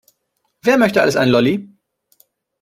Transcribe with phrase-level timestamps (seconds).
[0.63, 1.77] Wer möchte alles einen Lolli?